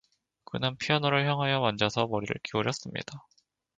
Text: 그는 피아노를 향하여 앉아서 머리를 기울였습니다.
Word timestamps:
그는 0.45 0.77
피아노를 0.77 1.29
향하여 1.29 1.63
앉아서 1.63 2.07
머리를 2.07 2.35
기울였습니다. 2.41 3.27